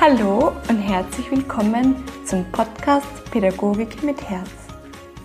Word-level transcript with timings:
Hallo 0.00 0.52
und 0.70 0.78
herzlich 0.78 1.30
willkommen 1.30 1.94
zum 2.24 2.46
Podcast 2.52 3.30
Pädagogik 3.30 4.02
mit 4.02 4.30
Herz. 4.30 4.48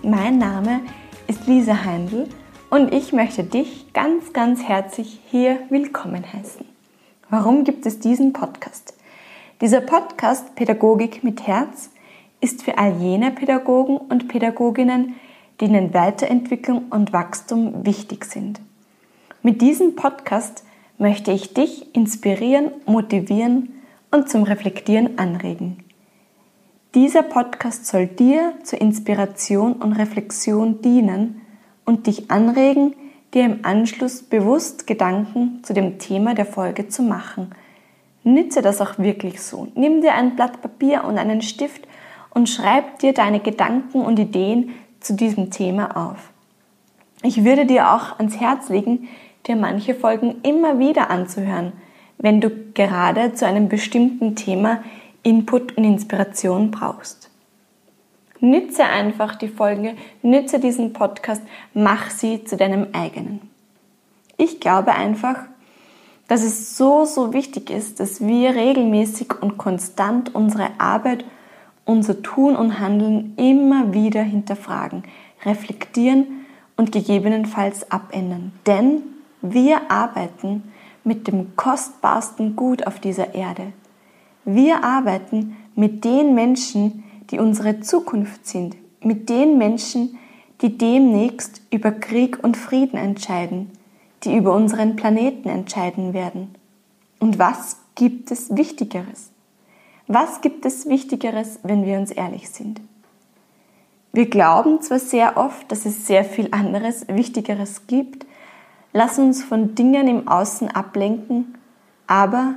Mein 0.02 0.36
Name 0.36 0.82
ist 1.26 1.46
Lisa 1.46 1.82
Heindl 1.82 2.28
und 2.68 2.92
ich 2.92 3.14
möchte 3.14 3.42
dich 3.42 3.94
ganz, 3.94 4.34
ganz 4.34 4.62
herzlich 4.62 5.18
hier 5.30 5.60
willkommen 5.70 6.30
heißen. 6.30 6.66
Warum 7.30 7.64
gibt 7.64 7.86
es 7.86 8.00
diesen 8.00 8.34
Podcast? 8.34 8.92
Dieser 9.62 9.80
Podcast 9.80 10.54
Pädagogik 10.56 11.24
mit 11.24 11.46
Herz 11.46 11.88
ist 12.42 12.62
für 12.62 12.76
all 12.76 13.00
jene 13.00 13.30
Pädagogen 13.30 13.96
und 13.96 14.28
Pädagoginnen, 14.28 15.14
denen 15.62 15.94
Weiterentwicklung 15.94 16.90
und 16.90 17.14
Wachstum 17.14 17.86
wichtig 17.86 18.26
sind. 18.26 18.60
Mit 19.42 19.62
diesem 19.62 19.96
Podcast 19.96 20.64
möchte 20.98 21.32
ich 21.32 21.54
dich 21.54 21.94
inspirieren, 21.94 22.72
motivieren 22.84 23.72
und 24.10 24.28
zum 24.28 24.42
Reflektieren 24.42 25.18
anregen. 25.18 25.84
Dieser 26.94 27.22
Podcast 27.22 27.86
soll 27.86 28.06
dir 28.06 28.54
zur 28.62 28.80
Inspiration 28.80 29.74
und 29.74 29.92
Reflexion 29.92 30.80
dienen 30.80 31.42
und 31.84 32.06
dich 32.06 32.30
anregen, 32.30 32.94
dir 33.34 33.44
im 33.44 33.64
Anschluss 33.64 34.22
bewusst 34.22 34.86
Gedanken 34.86 35.60
zu 35.62 35.74
dem 35.74 35.98
Thema 35.98 36.34
der 36.34 36.46
Folge 36.46 36.88
zu 36.88 37.02
machen. 37.02 37.54
Nütze 38.24 38.62
das 38.62 38.80
auch 38.80 38.98
wirklich 38.98 39.42
so. 39.42 39.68
Nimm 39.74 40.00
dir 40.00 40.14
ein 40.14 40.36
Blatt 40.36 40.62
Papier 40.62 41.04
und 41.04 41.18
einen 41.18 41.42
Stift 41.42 41.86
und 42.30 42.48
schreib 42.48 42.98
dir 43.00 43.12
deine 43.12 43.40
Gedanken 43.40 44.00
und 44.00 44.18
Ideen 44.18 44.70
zu 45.00 45.14
diesem 45.14 45.50
Thema 45.50 45.96
auf. 45.96 46.30
Ich 47.22 47.44
würde 47.44 47.66
dir 47.66 47.92
auch 47.92 48.18
ans 48.18 48.40
Herz 48.40 48.68
legen, 48.68 49.08
dir 49.46 49.56
manche 49.56 49.94
Folgen 49.94 50.36
immer 50.42 50.78
wieder 50.78 51.10
anzuhören– 51.10 51.72
wenn 52.18 52.40
du 52.40 52.50
gerade 52.74 53.34
zu 53.34 53.46
einem 53.46 53.68
bestimmten 53.68 54.36
Thema 54.36 54.82
Input 55.22 55.76
und 55.76 55.84
Inspiration 55.84 56.70
brauchst. 56.70 57.30
Nütze 58.40 58.84
einfach 58.84 59.34
die 59.34 59.48
Folge, 59.48 59.94
nütze 60.22 60.60
diesen 60.60 60.92
Podcast, 60.92 61.42
mach 61.74 62.10
sie 62.10 62.44
zu 62.44 62.56
deinem 62.56 62.88
eigenen. 62.92 63.40
Ich 64.36 64.60
glaube 64.60 64.92
einfach, 64.92 65.44
dass 66.28 66.42
es 66.42 66.76
so, 66.76 67.04
so 67.04 67.32
wichtig 67.32 67.70
ist, 67.70 68.00
dass 68.00 68.20
wir 68.20 68.54
regelmäßig 68.54 69.40
und 69.40 69.56
konstant 69.58 70.34
unsere 70.34 70.68
Arbeit, 70.78 71.24
unser 71.84 72.22
Tun 72.22 72.56
und 72.56 72.80
Handeln 72.80 73.34
immer 73.36 73.94
wieder 73.94 74.22
hinterfragen, 74.22 75.04
reflektieren 75.44 76.46
und 76.76 76.92
gegebenenfalls 76.92 77.90
abändern. 77.90 78.52
Denn 78.66 79.02
wir 79.40 79.90
arbeiten 79.90 80.64
mit 81.06 81.28
dem 81.28 81.56
kostbarsten 81.56 82.56
Gut 82.56 82.86
auf 82.86 82.98
dieser 82.98 83.34
Erde. 83.34 83.72
Wir 84.44 84.84
arbeiten 84.84 85.56
mit 85.74 86.04
den 86.04 86.34
Menschen, 86.34 87.04
die 87.30 87.38
unsere 87.38 87.80
Zukunft 87.80 88.46
sind, 88.46 88.76
mit 89.00 89.28
den 89.28 89.56
Menschen, 89.56 90.18
die 90.62 90.76
demnächst 90.76 91.62
über 91.70 91.92
Krieg 91.92 92.42
und 92.42 92.56
Frieden 92.56 92.98
entscheiden, 92.98 93.70
die 94.24 94.36
über 94.36 94.52
unseren 94.54 94.96
Planeten 94.96 95.48
entscheiden 95.48 96.12
werden. 96.12 96.54
Und 97.20 97.38
was 97.38 97.76
gibt 97.94 98.30
es 98.30 98.56
Wichtigeres? 98.56 99.30
Was 100.08 100.40
gibt 100.40 100.66
es 100.66 100.88
Wichtigeres, 100.88 101.60
wenn 101.62 101.84
wir 101.84 101.98
uns 101.98 102.10
ehrlich 102.10 102.48
sind? 102.48 102.80
Wir 104.12 104.28
glauben 104.30 104.80
zwar 104.80 104.98
sehr 104.98 105.36
oft, 105.36 105.70
dass 105.70 105.84
es 105.84 106.06
sehr 106.06 106.24
viel 106.24 106.48
anderes, 106.50 107.06
Wichtigeres 107.08 107.86
gibt, 107.86 108.26
Lass 108.98 109.18
uns 109.18 109.44
von 109.44 109.74
Dingen 109.74 110.08
im 110.08 110.26
Außen 110.26 110.70
ablenken, 110.70 111.58
aber 112.06 112.54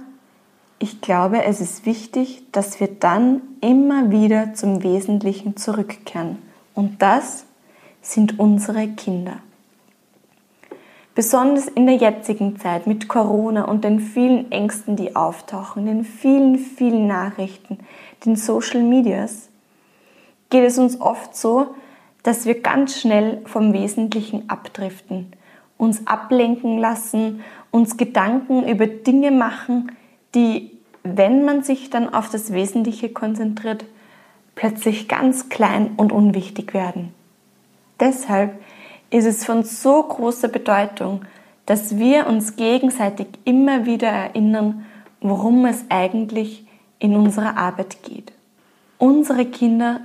ich 0.79 1.01
glaube, 1.01 1.43
es 1.43 1.59
ist 1.59 1.85
wichtig, 1.85 2.43
dass 2.53 2.79
wir 2.79 2.87
dann 2.87 3.41
immer 3.59 4.09
wieder 4.09 4.53
zum 4.53 4.81
Wesentlichen 4.81 5.57
zurückkehren. 5.57 6.37
Und 6.73 7.01
das 7.01 7.43
sind 8.01 8.39
unsere 8.39 8.87
Kinder. 8.87 9.39
Besonders 11.13 11.67
in 11.67 11.85
der 11.85 11.97
jetzigen 11.97 12.57
Zeit 12.57 12.87
mit 12.87 13.09
Corona 13.09 13.65
und 13.65 13.83
den 13.83 13.99
vielen 13.99 14.49
Ängsten, 14.49 14.95
die 14.95 15.17
auftauchen, 15.17 15.87
den 15.87 16.05
vielen, 16.05 16.57
vielen 16.57 17.05
Nachrichten, 17.05 17.79
den 18.25 18.37
Social 18.37 18.81
Medias, 18.81 19.49
geht 20.49 20.63
es 20.63 20.77
uns 20.77 21.01
oft 21.01 21.35
so, 21.35 21.75
dass 22.23 22.45
wir 22.45 22.61
ganz 22.61 22.97
schnell 22.97 23.41
vom 23.43 23.73
Wesentlichen 23.73 24.49
abdriften 24.49 25.33
uns 25.79 26.05
ablenken 26.05 26.77
lassen, 26.77 27.41
uns 27.71 27.97
Gedanken 27.97 28.67
über 28.67 28.85
Dinge 28.85 29.31
machen, 29.31 29.93
die, 30.35 30.71
wenn 31.03 31.45
man 31.45 31.63
sich 31.63 31.89
dann 31.89 32.13
auf 32.13 32.29
das 32.29 32.53
Wesentliche 32.53 33.09
konzentriert, 33.09 33.85
plötzlich 34.55 35.07
ganz 35.07 35.49
klein 35.49 35.91
und 35.95 36.11
unwichtig 36.11 36.73
werden. 36.73 37.13
Deshalb 37.99 38.59
ist 39.09 39.25
es 39.25 39.45
von 39.45 39.63
so 39.63 40.03
großer 40.03 40.49
Bedeutung, 40.49 41.21
dass 41.65 41.97
wir 41.97 42.27
uns 42.27 42.57
gegenseitig 42.57 43.27
immer 43.45 43.85
wieder 43.85 44.09
erinnern, 44.09 44.85
worum 45.21 45.65
es 45.65 45.85
eigentlich 45.89 46.67
in 46.99 47.15
unserer 47.15 47.57
Arbeit 47.57 48.03
geht. 48.03 48.33
Unsere 48.97 49.45
Kinder 49.45 50.01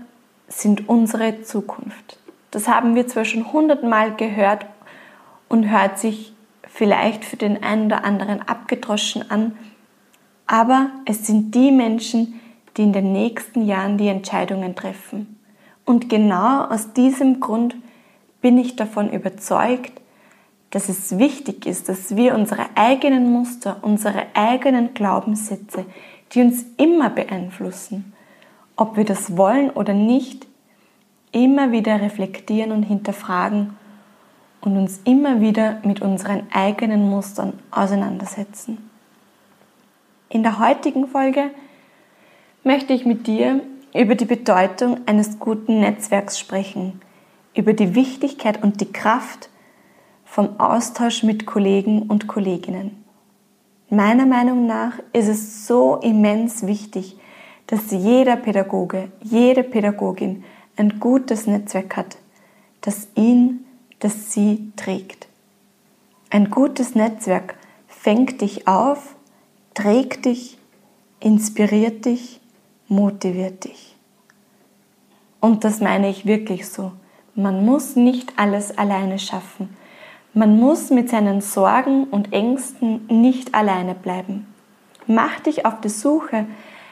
sind 0.47 0.89
unsere 0.89 1.43
Zukunft. 1.43 2.19
Das 2.53 2.69
haben 2.69 2.95
wir 2.95 3.09
zwar 3.09 3.25
schon 3.25 3.53
hundertmal 3.53 4.15
gehört 4.15 4.67
und 5.49 5.71
hört 5.71 5.99
sich 5.99 6.33
vielleicht 6.67 7.25
für 7.25 7.37
den 7.37 7.63
einen 7.63 7.87
oder 7.87 8.05
anderen 8.05 8.43
abgedroschen 8.43 9.31
an, 9.31 9.57
aber 10.47 10.91
es 11.07 11.27
sind 11.27 11.55
die 11.55 11.71
Menschen, 11.71 12.41
die 12.77 12.83
in 12.83 12.93
den 12.93 13.13
nächsten 13.13 13.65
Jahren 13.65 13.97
die 13.99 14.09
Entscheidungen 14.09 14.75
treffen. 14.75 15.39
Und 15.85 16.09
genau 16.09 16.65
aus 16.65 16.93
diesem 16.93 17.41
Grund 17.41 17.77
bin 18.41 18.59
ich 18.59 18.77
davon 18.77 19.11
überzeugt, 19.11 19.93
dass 20.71 20.89
es 20.89 21.19
wichtig 21.19 21.67
ist, 21.67 21.89
dass 21.89 22.17
wir 22.17 22.35
unsere 22.35 22.67
eigenen 22.75 23.31
Muster, 23.31 23.77
unsere 23.83 24.27
eigenen 24.35 24.93
Glaubenssätze, 24.93 25.87
die 26.33 26.41
uns 26.41 26.65
immer 26.77 27.11
beeinflussen, 27.11 28.13
ob 28.75 28.97
wir 28.97 29.05
das 29.05 29.37
wollen 29.37 29.71
oder 29.71 29.95
nicht, 29.95 30.49
immer 31.31 31.71
wieder 31.71 32.01
reflektieren 32.01 32.73
und 32.73 32.83
hinterfragen 32.83 33.77
und 34.65 34.77
uns 34.79 35.01
immer 35.05 35.41
wieder 35.41 35.79
mit 35.85 36.01
unseren 36.01 36.47
eigenen 36.53 37.09
Mustern 37.09 37.53
auseinandersetzen. 37.71 38.91
In 40.31 40.43
der 40.43 40.59
heutigen 40.59 41.07
Folge 41.07 41.51
möchte 42.65 42.95
ich 42.95 43.05
mit 43.05 43.27
dir 43.27 43.61
über 43.95 44.15
die 44.15 44.25
Bedeutung 44.25 44.99
eines 45.07 45.39
guten 45.39 45.81
Netzwerks 45.81 46.39
sprechen, 46.39 47.01
über 47.55 47.75
die 47.75 47.95
Wichtigkeit 47.95 48.63
und 48.63 48.81
die 48.81 48.91
Kraft 48.91 49.51
vom 50.25 50.59
Austausch 50.59 51.23
mit 51.23 51.47
Kollegen 51.47 52.03
und 52.03 52.27
Kolleginnen. 52.27 53.05
Meiner 53.91 54.27
Meinung 54.27 54.67
nach 54.67 54.99
ist 55.13 55.29
es 55.29 55.67
so 55.67 55.97
immens 55.97 56.67
wichtig, 56.67 57.17
dass 57.67 57.91
jeder 57.91 58.37
Pädagoge, 58.37 59.13
jede 59.21 59.63
Pädagogin 59.63 60.43
ein 60.77 60.99
gutes 60.99 61.47
Netzwerk 61.47 61.97
hat, 61.97 62.17
das 62.81 63.09
ihn 63.15 63.65
das 64.05 64.35
sie 64.35 64.71
trägt. 64.77 65.29
Ein 66.29 66.51
gutes 66.51 66.95
Netzwerk 66.95 67.57
fängt 67.89 68.43
dich 68.43 68.69
auf, 68.69 69.17
trägt 69.73 70.27
dich, 70.27 70.59
inspiriert 71.21 72.05
dich, 72.05 72.39
motiviert 72.87 73.65
dich. 73.65 73.97
Und 75.41 75.65
das 75.65 75.81
meine 75.81 76.11
ich 76.11 76.27
wirklich 76.27 76.69
so. 76.69 76.93
Man 77.35 77.65
muss 77.65 77.97
nicht 77.97 78.35
alles 78.37 78.77
alleine 78.77 79.19
schaffen. 79.19 79.75
Man 80.35 80.61
muss 80.61 80.91
mit 80.91 81.09
seinen 81.09 81.41
Sorgen 81.41 82.05
und 82.05 82.31
Ängsten 82.35 83.07
nicht 83.07 83.55
alleine 83.55 83.95
bleiben. 83.95 84.47
Mach 85.07 85.41
dich 85.41 85.65
auf 85.65 85.81
die 85.81 85.89
Suche 85.89 86.45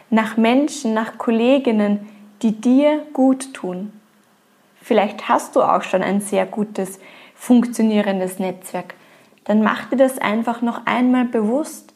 nach 0.08 0.38
Menschen, 0.38 0.94
nach 0.94 1.18
Kolleginnen, 1.18 2.08
die 2.40 2.52
dir 2.52 3.04
gut 3.12 3.52
tun, 3.52 3.92
Vielleicht 4.82 5.28
hast 5.28 5.54
du 5.54 5.62
auch 5.62 5.82
schon 5.82 6.02
ein 6.02 6.20
sehr 6.20 6.44
gutes, 6.44 6.98
funktionierendes 7.34 8.40
Netzwerk. 8.40 8.94
Dann 9.44 9.62
mach 9.62 9.88
dir 9.90 9.96
das 9.96 10.18
einfach 10.18 10.60
noch 10.60 10.86
einmal 10.86 11.24
bewusst. 11.24 11.94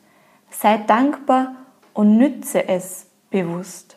Sei 0.51 0.79
dankbar 0.79 1.57
und 1.95 2.17
nütze 2.17 2.69
es 2.69 3.07
bewusst. 3.31 3.97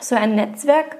So 0.00 0.14
ein 0.14 0.36
Netzwerk 0.36 0.96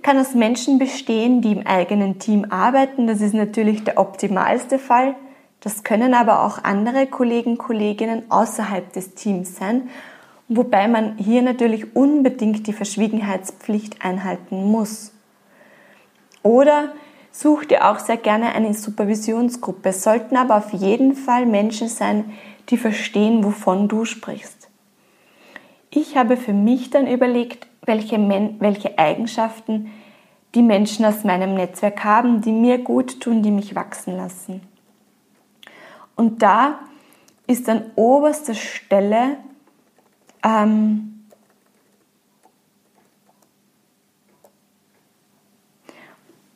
kann 0.00 0.18
aus 0.18 0.34
Menschen 0.34 0.78
bestehen, 0.78 1.42
die 1.42 1.52
im 1.52 1.66
eigenen 1.66 2.18
Team 2.18 2.46
arbeiten. 2.48 3.06
Das 3.06 3.20
ist 3.20 3.34
natürlich 3.34 3.84
der 3.84 3.98
optimalste 3.98 4.78
Fall. 4.78 5.14
Das 5.60 5.84
können 5.84 6.14
aber 6.14 6.42
auch 6.42 6.64
andere 6.64 7.06
Kollegen, 7.06 7.58
Kolleginnen 7.58 8.24
außerhalb 8.30 8.92
des 8.94 9.14
Teams 9.14 9.56
sein, 9.56 9.90
wobei 10.48 10.88
man 10.88 11.18
hier 11.18 11.42
natürlich 11.42 11.94
unbedingt 11.94 12.66
die 12.66 12.72
Verschwiegenheitspflicht 12.72 14.04
einhalten 14.04 14.64
muss. 14.64 15.12
Oder 16.42 16.92
such 17.30 17.64
dir 17.64 17.88
auch 17.90 17.98
sehr 17.98 18.16
gerne 18.16 18.54
eine 18.54 18.74
Supervisionsgruppe. 18.74 19.90
Es 19.90 20.02
sollten 20.02 20.36
aber 20.36 20.56
auf 20.56 20.72
jeden 20.72 21.14
Fall 21.14 21.46
Menschen 21.46 21.88
sein, 21.88 22.32
die 22.68 22.76
verstehen, 22.76 23.44
wovon 23.44 23.88
du 23.88 24.04
sprichst. 24.04 24.68
Ich 25.90 26.16
habe 26.16 26.36
für 26.36 26.52
mich 26.52 26.90
dann 26.90 27.06
überlegt, 27.06 27.66
welche, 27.84 28.18
Men 28.18 28.56
welche 28.60 28.98
Eigenschaften 28.98 29.90
die 30.54 30.62
Menschen 30.62 31.04
aus 31.04 31.24
meinem 31.24 31.54
Netzwerk 31.54 32.04
haben, 32.04 32.40
die 32.40 32.52
mir 32.52 32.78
gut 32.78 33.20
tun, 33.20 33.42
die 33.42 33.50
mich 33.50 33.74
wachsen 33.74 34.16
lassen. 34.16 34.62
Und 36.14 36.42
da 36.42 36.80
ist 37.46 37.68
an 37.68 37.84
oberster 37.96 38.54
Stelle 38.54 39.36
ähm, 40.44 41.11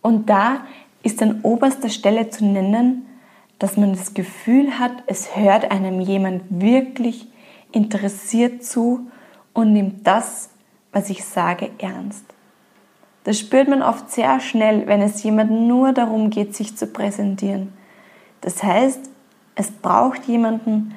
und 0.06 0.30
da 0.30 0.60
ist 1.02 1.20
an 1.20 1.40
oberster 1.42 1.88
Stelle 1.88 2.30
zu 2.30 2.44
nennen, 2.44 3.08
dass 3.58 3.76
man 3.76 3.90
das 3.90 4.14
Gefühl 4.14 4.78
hat, 4.78 4.92
es 5.08 5.34
hört 5.34 5.72
einem 5.72 6.00
jemand 6.00 6.44
wirklich 6.48 7.26
interessiert 7.72 8.62
zu 8.62 9.10
und 9.52 9.72
nimmt 9.72 10.06
das, 10.06 10.50
was 10.92 11.10
ich 11.10 11.24
sage, 11.24 11.70
ernst. 11.78 12.24
Das 13.24 13.40
spürt 13.40 13.66
man 13.66 13.82
oft 13.82 14.08
sehr 14.08 14.38
schnell, 14.38 14.86
wenn 14.86 15.02
es 15.02 15.24
jemandem 15.24 15.66
nur 15.66 15.92
darum 15.92 16.30
geht, 16.30 16.54
sich 16.54 16.76
zu 16.76 16.86
präsentieren. 16.86 17.72
Das 18.42 18.62
heißt, 18.62 19.10
es 19.56 19.72
braucht 19.72 20.26
jemanden, 20.26 20.94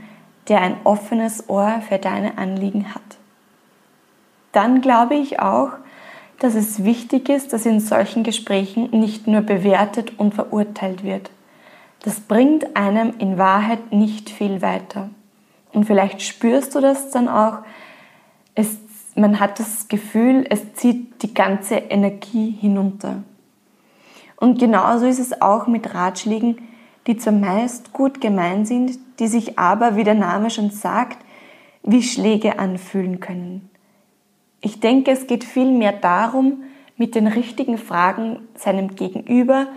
der 0.49 0.61
ein 0.61 0.75
offenes 0.83 1.49
Ohr 1.49 1.81
für 1.89 1.97
deine 1.97 2.37
Anliegen 2.37 2.93
hat. 2.93 3.17
Dann 4.51 4.81
glaube 4.81 5.15
ich 5.15 5.39
auch, 5.39 5.71
dass 6.39 6.55
es 6.55 6.83
wichtig 6.83 7.29
ist, 7.29 7.53
dass 7.53 7.65
in 7.65 7.79
solchen 7.79 8.23
Gesprächen 8.23 8.89
nicht 8.91 9.27
nur 9.27 9.41
bewertet 9.41 10.13
und 10.17 10.33
verurteilt 10.33 11.03
wird. 11.03 11.29
Das 12.03 12.21
bringt 12.21 12.75
einem 12.75 13.13
in 13.19 13.37
Wahrheit 13.37 13.91
nicht 13.91 14.29
viel 14.29 14.61
weiter. 14.61 15.09
Und 15.73 15.85
vielleicht 15.85 16.21
spürst 16.21 16.73
du 16.75 16.81
das 16.81 17.11
dann 17.11 17.27
auch. 17.27 17.59
Es 18.55 18.77
man 19.19 19.39
hat 19.39 19.59
das 19.59 19.87
Gefühl, 19.87 20.45
es 20.49 20.73
zieht 20.73 21.21
die 21.23 21.33
ganze 21.33 21.75
Energie 21.75 22.51
hinunter. 22.51 23.23
Und 24.37 24.59
genauso 24.59 25.05
ist 25.05 25.19
es 25.19 25.41
auch 25.41 25.67
mit 25.67 25.93
Ratschlägen, 25.93 26.57
die 27.07 27.17
zwar 27.17 27.33
meist 27.33 27.91
gut 27.91 28.21
gemeint 28.21 28.67
sind, 28.67 28.97
die 29.19 29.27
sich 29.27 29.59
aber, 29.59 29.95
wie 29.95 30.03
der 30.03 30.15
Name 30.15 30.49
schon 30.49 30.71
sagt, 30.71 31.17
wie 31.83 32.03
Schläge 32.03 32.59
anfühlen 32.59 33.19
können. 33.19 33.68
Ich 34.61 34.79
denke, 34.79 35.11
es 35.11 35.27
geht 35.27 35.43
vielmehr 35.43 35.93
darum, 35.93 36.63
mit 36.97 37.15
den 37.15 37.27
richtigen 37.27 37.77
Fragen 37.77 38.39
seinem 38.55 38.95
Gegenüber 38.95 39.67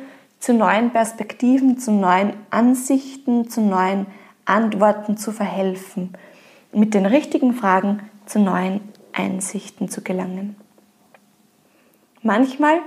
zu 0.40 0.54
neuen 0.54 0.90
Perspektiven, 0.90 1.78
zu 1.78 1.92
neuen 1.92 2.32
Ansichten, 2.50 3.48
zu 3.48 3.60
neuen 3.60 4.06
Antworten 4.44 5.16
zu 5.16 5.30
verhelfen. 5.30 6.16
Mit 6.72 6.94
den 6.94 7.06
richtigen 7.06 7.54
Fragen 7.54 8.00
zu 8.26 8.40
neuen 8.40 8.80
Einsichten 9.12 9.88
zu 9.88 10.02
gelangen. 10.02 10.56
Manchmal 12.22 12.78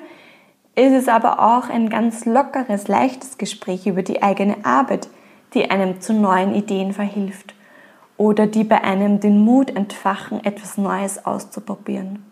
ist 0.75 0.91
es 0.91 1.07
aber 1.07 1.39
auch 1.39 1.69
ein 1.69 1.89
ganz 1.89 2.25
lockeres, 2.25 2.89
leichtes 2.89 3.38
Gespräch 3.38 3.88
über 3.88 4.03
die 4.03 4.21
eigene 4.21 4.65
Arbeit, 4.65 5.07
die 5.53 5.69
einem 5.69 6.01
zu 6.01 6.13
neuen 6.13 6.53
Ideen 6.53 6.91
verhilft 6.91 7.54
oder 8.17 8.47
die 8.47 8.63
bei 8.63 8.83
einem 8.83 9.19
den 9.19 9.39
Mut 9.39 9.75
entfachen, 9.75 10.44
etwas 10.44 10.77
Neues 10.77 11.25
auszuprobieren. 11.25 12.23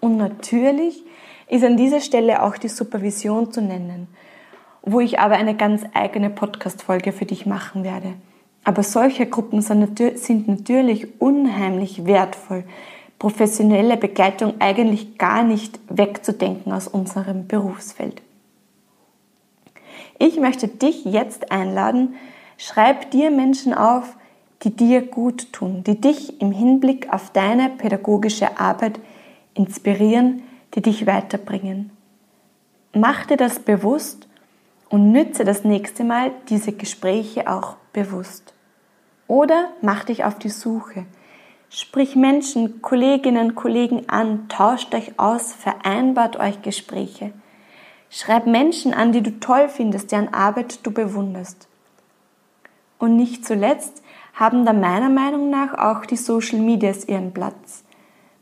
Und 0.00 0.16
natürlich 0.16 1.04
ist 1.48 1.64
an 1.64 1.76
dieser 1.76 2.00
Stelle 2.00 2.42
auch 2.42 2.56
die 2.56 2.68
Supervision 2.68 3.52
zu 3.52 3.60
nennen, 3.60 4.08
wo 4.82 5.00
ich 5.00 5.18
aber 5.18 5.34
eine 5.34 5.56
ganz 5.56 5.82
eigene 5.94 6.30
Podcast-Folge 6.30 7.12
für 7.12 7.26
dich 7.26 7.46
machen 7.46 7.84
werde. 7.84 8.14
Aber 8.64 8.82
solche 8.82 9.26
Gruppen 9.26 9.62
sind 9.62 10.48
natürlich 10.48 11.20
unheimlich 11.20 12.06
wertvoll. 12.06 12.64
Professionelle 13.18 13.96
Begleitung 13.96 14.54
eigentlich 14.60 15.18
gar 15.18 15.42
nicht 15.42 15.80
wegzudenken 15.88 16.72
aus 16.72 16.86
unserem 16.86 17.46
Berufsfeld. 17.46 18.22
Ich 20.18 20.38
möchte 20.38 20.68
dich 20.68 21.04
jetzt 21.04 21.50
einladen, 21.50 22.14
schreib 22.56 23.10
dir 23.10 23.30
Menschen 23.30 23.72
auf, 23.72 24.16
die 24.62 24.74
dir 24.74 25.02
gut 25.02 25.52
tun, 25.52 25.84
die 25.84 26.00
dich 26.00 26.40
im 26.40 26.52
Hinblick 26.52 27.12
auf 27.12 27.30
deine 27.30 27.70
pädagogische 27.70 28.58
Arbeit 28.58 28.98
inspirieren, 29.54 30.42
die 30.74 30.82
dich 30.82 31.06
weiterbringen. 31.06 31.90
Mach 32.92 33.26
dir 33.26 33.36
das 33.36 33.60
bewusst 33.60 34.26
und 34.88 35.12
nütze 35.12 35.44
das 35.44 35.64
nächste 35.64 36.04
Mal 36.04 36.32
diese 36.48 36.72
Gespräche 36.72 37.48
auch 37.48 37.76
bewusst. 37.92 38.54
Oder 39.26 39.68
mach 39.82 40.04
dich 40.04 40.24
auf 40.24 40.38
die 40.38 40.48
Suche. 40.48 41.04
Sprich 41.70 42.16
Menschen, 42.16 42.80
Kolleginnen, 42.80 43.54
Kollegen 43.54 44.08
an, 44.08 44.48
tauscht 44.48 44.94
euch 44.94 45.18
aus, 45.18 45.52
vereinbart 45.52 46.36
euch 46.36 46.62
Gespräche. 46.62 47.32
Schreib 48.10 48.46
Menschen 48.46 48.94
an, 48.94 49.12
die 49.12 49.22
du 49.22 49.38
toll 49.38 49.68
findest, 49.68 50.12
deren 50.12 50.32
Arbeit 50.32 50.86
du 50.86 50.90
bewunderst. 50.90 51.68
Und 52.98 53.16
nicht 53.16 53.44
zuletzt 53.46 54.02
haben 54.38 54.64
da 54.64 54.72
meiner 54.72 55.08
Meinung 55.08 55.50
nach 55.50 55.74
auch 55.74 56.06
die 56.06 56.16
Social 56.16 56.60
Medias 56.60 57.04
ihren 57.04 57.32
Platz. 57.32 57.82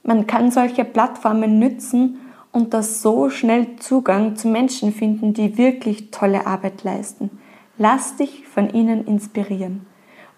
Man 0.02 0.26
kann 0.26 0.50
solche 0.50 0.84
Plattformen 0.84 1.58
nützen 1.58 2.18
und 2.52 2.74
das 2.74 3.00
so 3.00 3.30
schnell 3.30 3.76
Zugang 3.76 4.36
zu 4.36 4.48
Menschen 4.48 4.92
finden, 4.92 5.32
die 5.32 5.56
wirklich 5.56 6.10
tolle 6.10 6.46
Arbeit 6.46 6.84
leisten. 6.84 7.30
Lass 7.78 8.16
dich 8.16 8.46
von 8.46 8.70
ihnen 8.70 9.06
inspirieren. 9.06 9.86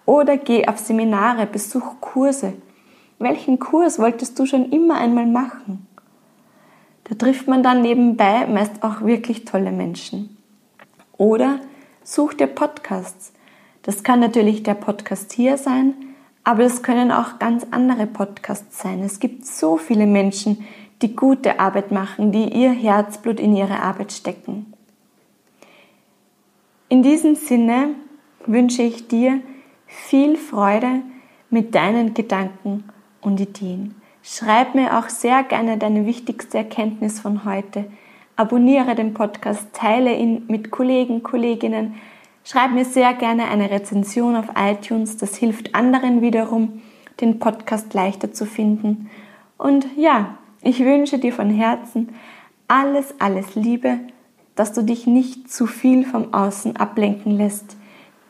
Oder 0.06 0.36
geh 0.36 0.66
auf 0.68 0.78
Seminare, 0.78 1.46
besuch 1.46 2.00
Kurse. 2.00 2.54
Welchen 3.18 3.58
Kurs 3.58 3.98
wolltest 3.98 4.38
du 4.38 4.46
schon 4.46 4.70
immer 4.70 4.96
einmal 4.96 5.26
machen? 5.26 5.86
Da 7.04 7.16
trifft 7.16 7.48
man 7.48 7.64
dann 7.64 7.82
nebenbei 7.82 8.46
meist 8.46 8.84
auch 8.84 9.00
wirklich 9.00 9.44
tolle 9.44 9.72
Menschen. 9.72 10.36
Oder 11.16 11.60
such 12.04 12.34
dir 12.34 12.46
Podcasts. 12.46 13.32
Das 13.88 14.02
kann 14.02 14.20
natürlich 14.20 14.62
der 14.62 14.74
Podcast 14.74 15.32
hier 15.32 15.56
sein, 15.56 15.94
aber 16.44 16.64
es 16.64 16.82
können 16.82 17.10
auch 17.10 17.38
ganz 17.38 17.66
andere 17.70 18.06
Podcasts 18.06 18.82
sein. 18.82 19.00
Es 19.00 19.18
gibt 19.18 19.46
so 19.46 19.78
viele 19.78 20.06
Menschen, 20.06 20.66
die 21.00 21.16
gute 21.16 21.58
Arbeit 21.58 21.90
machen, 21.90 22.30
die 22.30 22.52
ihr 22.52 22.70
Herzblut 22.70 23.40
in 23.40 23.56
ihre 23.56 23.80
Arbeit 23.80 24.12
stecken. 24.12 24.74
In 26.90 27.02
diesem 27.02 27.34
Sinne 27.34 27.94
wünsche 28.44 28.82
ich 28.82 29.08
dir, 29.08 29.40
viel 29.86 30.36
Freude 30.36 31.00
mit 31.48 31.74
deinen 31.74 32.12
Gedanken 32.12 32.84
und 33.22 33.40
Ideen. 33.40 33.94
Schreib 34.22 34.74
mir 34.74 34.98
auch 34.98 35.08
sehr 35.08 35.42
gerne 35.44 35.78
deine 35.78 36.04
wichtigste 36.04 36.58
Erkenntnis 36.58 37.20
von 37.20 37.46
heute. 37.46 37.86
Abonniere 38.36 38.94
den 38.94 39.14
Podcast, 39.14 39.72
teile 39.72 40.14
ihn 40.14 40.44
mit 40.46 40.70
Kollegen, 40.70 41.22
Kolleginnen. 41.22 41.94
Schreib 42.48 42.72
mir 42.72 42.84
sehr 42.84 43.12
gerne 43.14 43.48
eine 43.48 43.70
Rezension 43.70 44.36
auf 44.36 44.46
iTunes. 44.56 45.16
Das 45.16 45.36
hilft 45.36 45.74
anderen 45.74 46.22
wiederum, 46.22 46.80
den 47.20 47.38
Podcast 47.38 47.92
leichter 47.92 48.32
zu 48.32 48.46
finden. 48.46 49.10
Und 49.56 49.86
ja, 49.96 50.38
ich 50.62 50.80
wünsche 50.80 51.18
dir 51.18 51.32
von 51.32 51.50
Herzen 51.50 52.14
alles, 52.68 53.14
alles 53.18 53.54
Liebe, 53.54 53.98
dass 54.54 54.72
du 54.72 54.82
dich 54.82 55.06
nicht 55.06 55.50
zu 55.50 55.66
viel 55.66 56.04
vom 56.04 56.32
Außen 56.32 56.76
ablenken 56.76 57.32
lässt 57.36 57.76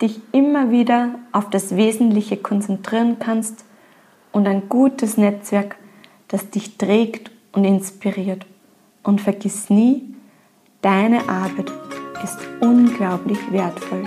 dich 0.00 0.20
immer 0.32 0.70
wieder 0.70 1.18
auf 1.32 1.50
das 1.50 1.76
Wesentliche 1.76 2.36
konzentrieren 2.36 3.18
kannst 3.18 3.64
und 4.32 4.46
ein 4.46 4.68
gutes 4.68 5.16
Netzwerk, 5.16 5.76
das 6.28 6.50
dich 6.50 6.78
trägt 6.78 7.30
und 7.52 7.64
inspiriert. 7.64 8.46
Und 9.02 9.20
vergiss 9.20 9.70
nie, 9.70 10.14
deine 10.82 11.28
Arbeit 11.28 11.72
ist 12.22 12.38
unglaublich 12.60 13.38
wertvoll. 13.50 14.04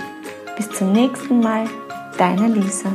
Bis 0.56 0.70
zum 0.70 0.92
nächsten 0.92 1.40
Mal, 1.40 1.66
deine 2.18 2.48
Lisa. 2.48 2.92